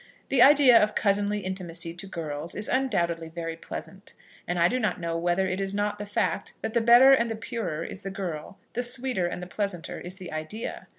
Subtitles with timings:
[0.29, 4.13] The idea of cousinly intimacy to girls is undoubtedly very pleasant;
[4.47, 7.29] and I do not know whether it is not the fact that the better and
[7.29, 10.87] the purer is the girl, the sweeter and the pleasanter is the idea.